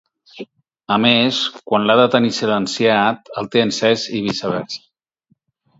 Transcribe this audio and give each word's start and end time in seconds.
A 0.95 0.97
més, 1.03 1.41
quan 1.71 1.85
l'ha 1.89 1.97
de 2.01 2.07
tenir 2.17 2.33
silenciat 2.39 3.33
el 3.43 3.53
té 3.57 3.65
encès 3.69 4.11
i 4.21 4.27
viceversa. 4.31 4.85